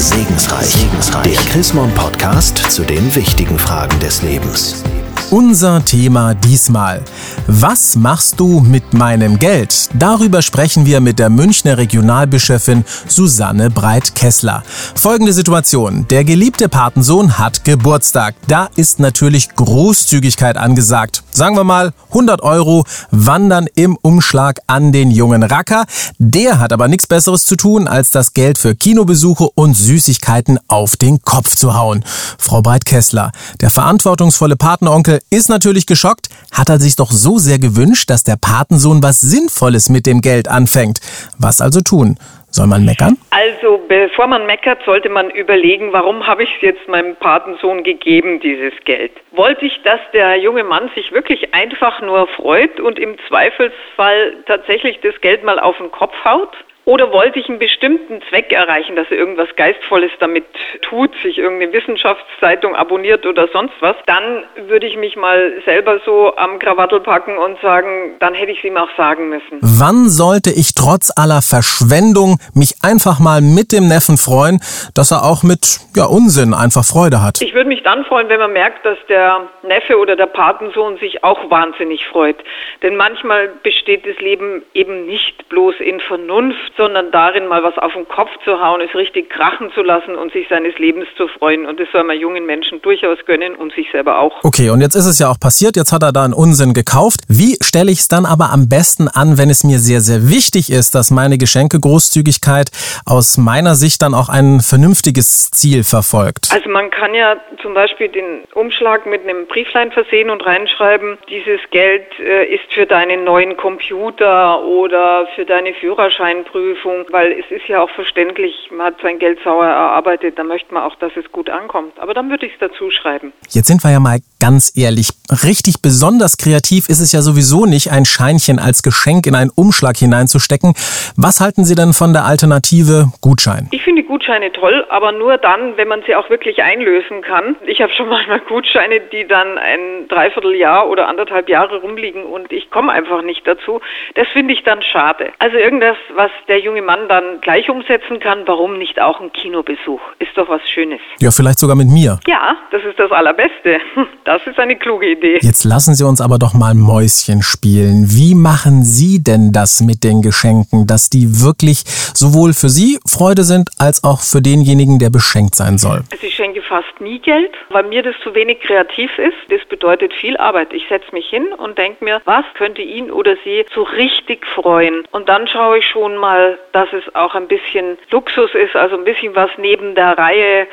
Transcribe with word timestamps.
Segensreich. 0.00 0.64
Segensreich. 0.64 1.34
Der 1.34 1.44
Chrismon 1.52 1.90
Podcast 1.94 2.56
zu 2.70 2.84
den 2.84 3.14
wichtigen 3.14 3.58
Fragen 3.58 4.00
des 4.00 4.22
Lebens. 4.22 4.82
Unser 5.30 5.84
Thema 5.84 6.34
diesmal. 6.34 7.04
Was 7.46 7.94
machst 7.94 8.40
du 8.40 8.58
mit 8.58 8.94
meinem 8.94 9.38
Geld? 9.38 9.88
Darüber 9.94 10.42
sprechen 10.42 10.86
wir 10.86 11.00
mit 11.00 11.20
der 11.20 11.30
Münchner 11.30 11.78
Regionalbischöfin 11.78 12.84
Susanne 13.06 13.70
Breit-Kessler. 13.70 14.64
Folgende 14.96 15.32
Situation. 15.32 16.08
Der 16.08 16.24
geliebte 16.24 16.68
Patensohn 16.68 17.38
hat 17.38 17.62
Geburtstag. 17.62 18.34
Da 18.48 18.70
ist 18.74 18.98
natürlich 18.98 19.54
Großzügigkeit 19.54 20.56
angesagt. 20.56 21.22
Sagen 21.30 21.54
wir 21.54 21.62
mal, 21.62 21.92
100 22.08 22.42
Euro 22.42 22.84
wandern 23.12 23.68
im 23.76 23.96
Umschlag 24.02 24.58
an 24.66 24.90
den 24.90 25.12
jungen 25.12 25.44
Racker. 25.44 25.84
Der 26.18 26.58
hat 26.58 26.72
aber 26.72 26.88
nichts 26.88 27.06
Besseres 27.06 27.44
zu 27.44 27.54
tun, 27.54 27.86
als 27.86 28.10
das 28.10 28.32
Geld 28.34 28.58
für 28.58 28.74
Kinobesuche 28.74 29.48
und 29.54 29.74
Süßigkeiten 29.74 30.58
auf 30.66 30.96
den 30.96 31.22
Kopf 31.22 31.54
zu 31.54 31.74
hauen. 31.74 32.04
Frau 32.36 32.62
Breit-Kessler, 32.62 33.30
der 33.60 33.70
verantwortungsvolle 33.70 34.56
Patenonkel 34.56 35.19
ist 35.30 35.48
natürlich 35.48 35.86
geschockt, 35.86 36.28
hat 36.52 36.68
er 36.68 36.78
sich 36.78 36.96
doch 36.96 37.10
so 37.10 37.38
sehr 37.38 37.58
gewünscht, 37.58 38.10
dass 38.10 38.24
der 38.24 38.36
Patensohn 38.36 39.02
was 39.02 39.20
Sinnvolles 39.20 39.88
mit 39.88 40.06
dem 40.06 40.20
Geld 40.20 40.48
anfängt. 40.48 41.00
Was 41.38 41.60
also 41.60 41.80
tun? 41.80 42.18
Soll 42.52 42.66
man 42.66 42.84
meckern? 42.84 43.16
Also 43.30 43.80
bevor 43.86 44.26
man 44.26 44.44
meckert, 44.44 44.80
sollte 44.84 45.08
man 45.08 45.30
überlegen, 45.30 45.92
warum 45.92 46.26
habe 46.26 46.42
ich 46.42 46.50
es 46.56 46.62
jetzt 46.62 46.88
meinem 46.88 47.14
Patensohn 47.14 47.84
gegeben, 47.84 48.40
dieses 48.40 48.72
Geld. 48.84 49.12
Wollte 49.30 49.66
ich, 49.66 49.80
dass 49.84 50.00
der 50.12 50.36
junge 50.36 50.64
Mann 50.64 50.90
sich 50.96 51.12
wirklich 51.12 51.54
einfach 51.54 52.00
nur 52.02 52.26
freut 52.26 52.80
und 52.80 52.98
im 52.98 53.16
Zweifelsfall 53.28 54.34
tatsächlich 54.46 54.98
das 55.00 55.20
Geld 55.20 55.44
mal 55.44 55.60
auf 55.60 55.76
den 55.78 55.92
Kopf 55.92 56.14
haut? 56.24 56.56
Oder 56.86 57.12
wollte 57.12 57.38
ich 57.38 57.48
einen 57.48 57.58
bestimmten 57.58 58.20
Zweck 58.30 58.52
erreichen, 58.52 58.96
dass 58.96 59.06
er 59.10 59.18
irgendwas 59.18 59.48
Geistvolles 59.56 60.10
damit 60.18 60.44
tut, 60.82 61.10
sich 61.22 61.38
irgendeine 61.38 61.72
Wissenschaftszeitung 61.72 62.74
abonniert 62.74 63.26
oder 63.26 63.48
sonst 63.52 63.74
was, 63.80 63.96
dann 64.06 64.44
würde 64.66 64.86
ich 64.86 64.96
mich 64.96 65.14
mal 65.14 65.52
selber 65.64 66.00
so 66.04 66.34
am 66.36 66.58
Krawattel 66.58 67.00
packen 67.00 67.36
und 67.36 67.60
sagen, 67.60 68.16
dann 68.18 68.34
hätte 68.34 68.52
ich 68.52 68.58
es 68.58 68.64
ihm 68.64 68.76
auch 68.76 68.88
sagen 68.96 69.28
müssen. 69.28 69.58
Wann 69.60 70.08
sollte 70.08 70.50
ich 70.50 70.74
trotz 70.74 71.12
aller 71.14 71.42
Verschwendung 71.42 72.38
mich 72.54 72.76
einfach 72.82 73.20
mal 73.20 73.40
mit 73.42 73.72
dem 73.72 73.86
Neffen 73.86 74.16
freuen, 74.16 74.60
dass 74.94 75.10
er 75.10 75.24
auch 75.24 75.42
mit 75.42 75.80
ja, 75.94 76.06
Unsinn 76.06 76.54
einfach 76.54 76.84
Freude 76.84 77.22
hat? 77.22 77.42
Ich 77.42 77.54
würde 77.54 77.68
mich 77.68 77.82
dann 77.82 78.04
freuen, 78.06 78.28
wenn 78.28 78.40
man 78.40 78.52
merkt, 78.52 78.84
dass 78.86 78.98
der 79.08 79.48
Neffe 79.62 79.98
oder 79.98 80.16
der 80.16 80.26
Patensohn 80.26 80.98
sich 80.98 81.22
auch 81.22 81.50
wahnsinnig 81.50 82.06
freut. 82.06 82.36
Denn 82.82 82.96
manchmal 82.96 83.48
besteht 83.62 84.06
das 84.06 84.18
Leben 84.18 84.62
eben 84.72 85.06
nicht 85.06 85.48
bloß 85.50 85.74
in 85.80 86.00
Vernunft, 86.00 86.72
sondern 86.80 87.10
darin, 87.10 87.46
mal 87.46 87.62
was 87.62 87.76
auf 87.76 87.92
den 87.92 88.08
Kopf 88.08 88.30
zu 88.42 88.58
hauen, 88.58 88.80
es 88.80 88.94
richtig 88.94 89.28
krachen 89.28 89.70
zu 89.74 89.82
lassen 89.82 90.16
und 90.16 90.32
sich 90.32 90.46
seines 90.48 90.78
Lebens 90.78 91.06
zu 91.14 91.28
freuen. 91.28 91.66
Und 91.66 91.78
das 91.78 91.88
soll 91.92 92.04
man 92.04 92.18
jungen 92.18 92.46
Menschen 92.46 92.80
durchaus 92.80 93.18
gönnen 93.26 93.54
und 93.54 93.74
sich 93.74 93.86
selber 93.92 94.18
auch. 94.18 94.32
Okay, 94.44 94.70
und 94.70 94.80
jetzt 94.80 94.94
ist 94.94 95.04
es 95.04 95.18
ja 95.18 95.28
auch 95.28 95.38
passiert, 95.38 95.76
jetzt 95.76 95.92
hat 95.92 96.02
er 96.02 96.12
da 96.12 96.24
einen 96.24 96.32
Unsinn 96.32 96.72
gekauft. 96.72 97.20
Wie 97.28 97.58
stelle 97.62 97.90
ich 97.90 97.98
es 97.98 98.08
dann 98.08 98.24
aber 98.24 98.48
am 98.50 98.70
besten 98.70 99.08
an, 99.08 99.36
wenn 99.36 99.50
es 99.50 99.62
mir 99.62 99.78
sehr, 99.78 100.00
sehr 100.00 100.30
wichtig 100.30 100.72
ist, 100.72 100.94
dass 100.94 101.10
meine 101.10 101.36
Geschenke-Großzügigkeit 101.36 102.70
aus 103.04 103.36
meiner 103.36 103.74
Sicht 103.74 104.00
dann 104.00 104.14
auch 104.14 104.30
ein 104.30 104.60
vernünftiges 104.60 105.50
Ziel 105.50 105.84
verfolgt? 105.84 106.48
Also 106.50 106.70
man 106.70 106.88
kann 106.90 107.12
ja 107.14 107.36
zum 107.60 107.74
Beispiel 107.74 108.08
den 108.08 108.44
Umschlag 108.54 109.04
mit 109.04 109.24
einem 109.24 109.46
Brieflein 109.48 109.92
versehen 109.92 110.30
und 110.30 110.46
reinschreiben, 110.46 111.18
dieses 111.28 111.60
Geld 111.72 112.06
äh, 112.18 112.46
ist 112.46 112.72
für 112.72 112.86
deinen 112.86 113.24
neuen 113.24 113.58
Computer 113.58 114.64
oder 114.64 115.28
für 115.36 115.44
deine 115.44 115.74
Führerscheinprüfung 115.74 116.59
Prüfung, 116.60 117.06
weil 117.10 117.32
es 117.32 117.50
ist 117.50 117.66
ja 117.68 117.80
auch 117.80 117.90
verständlich, 117.90 118.52
man 118.70 118.86
hat 118.86 119.00
sein 119.02 119.18
Geld 119.18 119.38
sauer 119.42 119.66
erarbeitet, 119.66 120.38
da 120.38 120.44
möchte 120.44 120.72
man 120.74 120.82
auch, 120.82 120.94
dass 120.96 121.12
es 121.16 121.30
gut 121.32 121.48
ankommt. 121.48 121.98
Aber 121.98 122.12
dann 122.12 122.28
würde 122.28 122.46
ich 122.46 122.52
es 122.52 122.58
dazu 122.58 122.90
schreiben. 122.90 123.32
Jetzt 123.48 123.66
sind 123.66 123.82
wir 123.82 123.90
ja 123.90 124.00
mal 124.00 124.18
ganz 124.40 124.72
ehrlich, 124.76 125.10
richtig 125.44 125.82
besonders 125.82 126.36
kreativ 126.36 126.88
ist 126.88 127.00
es 127.00 127.12
ja 127.12 127.20
sowieso 127.20 127.66
nicht, 127.66 127.92
ein 127.92 128.04
Scheinchen 128.04 128.58
als 128.58 128.82
Geschenk 128.82 129.26
in 129.26 129.36
einen 129.36 129.50
Umschlag 129.54 129.96
hineinzustecken. 129.96 130.74
Was 131.16 131.40
halten 131.40 131.64
Sie 131.64 131.74
denn 131.74 131.92
von 131.92 132.12
der 132.12 132.24
Alternative 132.24 133.12
Gutschein? 133.20 133.68
Ich 133.70 133.82
finde 133.82 134.02
Gutscheine 134.02 134.52
toll, 134.52 134.86
aber 134.88 135.12
nur 135.12 135.38
dann, 135.38 135.76
wenn 135.76 135.88
man 135.88 136.02
sie 136.06 136.14
auch 136.14 136.30
wirklich 136.30 136.62
einlösen 136.62 137.22
kann. 137.22 137.56
Ich 137.66 137.80
habe 137.80 137.92
schon 137.92 138.08
manchmal 138.16 138.40
Gutscheine, 138.40 139.00
die 139.12 139.28
dann 139.28 139.58
ein 139.58 140.08
Dreivierteljahr 140.08 140.88
oder 140.88 141.06
anderthalb 141.06 141.48
Jahre 141.48 141.80
rumliegen 141.80 142.24
und 142.24 142.50
ich 142.50 142.70
komme 142.70 142.92
einfach 142.92 143.22
nicht 143.22 143.46
dazu. 143.46 143.80
Das 144.14 144.26
finde 144.28 144.54
ich 144.54 144.64
dann 144.64 144.82
schade. 144.82 145.32
Also 145.38 145.58
irgendwas, 145.58 145.96
was 146.14 146.30
der 146.48 146.60
junge 146.60 146.82
Mann 146.82 147.08
dann 147.08 147.40
gleich 147.42 147.68
umsetzen 147.68 148.20
kann, 148.20 148.42
warum 148.46 148.78
nicht 148.78 149.00
auch 149.00 149.20
ein 149.20 149.32
Kinobesuch? 149.32 150.00
Ist 150.18 150.36
doch 150.36 150.48
was 150.48 150.62
Schönes. 150.68 151.00
Ja, 151.20 151.30
vielleicht 151.30 151.58
sogar 151.58 151.76
mit 151.76 151.88
mir. 151.88 152.18
Ja, 152.26 152.56
das 152.70 152.82
ist 152.84 152.98
das 152.98 153.12
Allerbeste. 153.12 153.80
Das 154.30 154.46
ist 154.46 154.60
eine 154.60 154.76
kluge 154.76 155.10
Idee. 155.10 155.38
Jetzt 155.40 155.64
lassen 155.64 155.94
Sie 155.96 156.06
uns 156.06 156.20
aber 156.20 156.38
doch 156.38 156.54
mal 156.54 156.72
Mäuschen 156.74 157.42
spielen. 157.42 158.06
Wie 158.10 158.36
machen 158.36 158.84
Sie 158.84 159.18
denn 159.20 159.50
das 159.52 159.80
mit 159.80 160.04
den 160.04 160.22
Geschenken, 160.22 160.86
dass 160.86 161.10
die 161.10 161.42
wirklich 161.42 161.82
sowohl 162.14 162.52
für 162.52 162.68
Sie 162.68 163.00
Freude 163.04 163.42
sind, 163.42 163.70
als 163.80 164.04
auch 164.04 164.20
für 164.20 164.40
denjenigen, 164.40 165.00
der 165.00 165.10
beschenkt 165.10 165.56
sein 165.56 165.78
soll? 165.78 166.02
Also 166.12 166.24
ich 166.24 166.36
schenke 166.36 166.62
fast 166.62 167.00
nie 167.00 167.18
Geld, 167.18 167.50
weil 167.70 167.82
mir 167.82 168.04
das 168.04 168.14
zu 168.22 168.32
wenig 168.32 168.60
kreativ 168.60 169.10
ist. 169.18 169.34
Das 169.48 169.66
bedeutet 169.68 170.12
viel 170.14 170.36
Arbeit. 170.36 170.72
Ich 170.72 170.84
setze 170.88 171.10
mich 171.10 171.26
hin 171.26 171.46
und 171.58 171.76
denke 171.76 172.04
mir, 172.04 172.22
was 172.24 172.44
könnte 172.54 172.82
ihn 172.82 173.10
oder 173.10 173.34
sie 173.42 173.66
so 173.74 173.82
richtig 173.82 174.46
freuen? 174.46 175.02
Und 175.10 175.28
dann 175.28 175.48
schaue 175.48 175.78
ich 175.78 175.86
schon 175.86 176.16
mal, 176.16 176.30
mal, 176.30 176.58
dass 176.72 176.92
es 176.92 177.14
auch 177.14 177.34
ein 177.34 177.48
bisschen 177.48 177.98
Luxus 178.10 178.54
ist, 178.54 178.76
also 178.76 178.96
ein 178.96 179.04
bisschen 179.04 179.34
was 179.34 179.50
neben 179.58 179.94
der 179.94 180.16
Reihe 180.16 180.68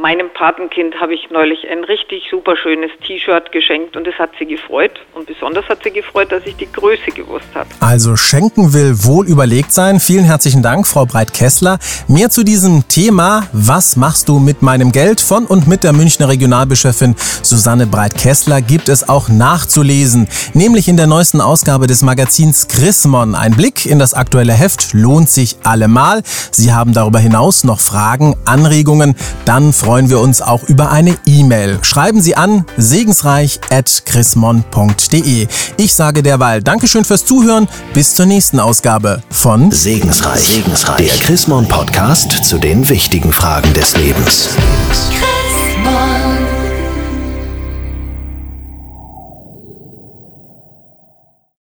Meinem 0.00 0.30
Patenkind 0.32 0.94
habe 1.00 1.12
ich 1.14 1.28
neulich 1.32 1.66
ein 1.68 1.82
richtig 1.82 2.22
super 2.30 2.56
schönes 2.56 2.90
T-Shirt 3.04 3.50
geschenkt 3.50 3.96
und 3.96 4.06
es 4.06 4.14
hat 4.14 4.30
sie 4.38 4.46
gefreut. 4.46 4.92
Und 5.12 5.26
besonders 5.26 5.68
hat 5.68 5.82
sie 5.82 5.90
gefreut, 5.90 6.30
dass 6.30 6.46
ich 6.46 6.54
die 6.54 6.70
Größe 6.70 7.10
gewusst 7.16 7.48
habe. 7.52 7.68
Also 7.80 8.14
schenken 8.14 8.72
will 8.72 8.94
wohl 9.02 9.26
überlegt 9.26 9.72
sein. 9.72 9.98
Vielen 9.98 10.24
herzlichen 10.24 10.62
Dank, 10.62 10.86
Frau 10.86 11.04
Breit-Kessler. 11.04 11.80
Mehr 12.06 12.30
zu 12.30 12.44
diesem 12.44 12.86
Thema, 12.86 13.48
was 13.52 13.96
machst 13.96 14.28
du 14.28 14.38
mit 14.38 14.62
meinem 14.62 14.92
Geld 14.92 15.20
von 15.20 15.46
und 15.46 15.66
mit 15.66 15.82
der 15.82 15.92
Münchner 15.92 16.28
Regionalbischöfin 16.28 17.16
Susanne 17.42 17.88
Breit-Kessler 17.88 18.62
gibt 18.62 18.88
es 18.88 19.08
auch 19.08 19.28
nachzulesen. 19.28 20.28
Nämlich 20.54 20.86
in 20.86 20.96
der 20.96 21.08
neuesten 21.08 21.40
Ausgabe 21.40 21.88
des 21.88 22.02
Magazins 22.02 22.68
Chrismon. 22.68 23.34
Ein 23.34 23.56
Blick 23.56 23.84
in 23.84 23.98
das 23.98 24.14
aktuelle 24.14 24.52
Heft 24.52 24.92
lohnt 24.92 25.28
sich 25.28 25.56
allemal. 25.64 26.22
Sie 26.52 26.72
haben 26.72 26.92
darüber 26.92 27.18
hinaus 27.18 27.64
noch 27.64 27.80
Fragen, 27.80 28.36
Anregungen, 28.44 29.16
dann 29.44 29.72
freuen 29.88 30.10
wir 30.10 30.20
uns 30.20 30.42
auch 30.42 30.64
über 30.64 30.90
eine 30.90 31.16
E-Mail. 31.24 31.78
Schreiben 31.80 32.20
Sie 32.20 32.36
an 32.36 32.66
segensreich.chrismon.de. 32.76 35.48
Ich 35.78 35.94
sage 35.94 36.22
derweil 36.22 36.62
Dankeschön 36.62 37.06
fürs 37.06 37.24
Zuhören. 37.24 37.66
Bis 37.94 38.14
zur 38.14 38.26
nächsten 38.26 38.60
Ausgabe 38.60 39.22
von 39.30 39.70
Segensreich, 39.70 40.40
Segensreich. 40.40 41.08
der 41.08 41.16
Chrismon 41.20 41.66
Podcast 41.66 42.32
zu 42.44 42.58
den 42.58 42.86
wichtigen 42.90 43.32
Fragen 43.32 43.72
des 43.72 43.96
Lebens. 43.96 44.50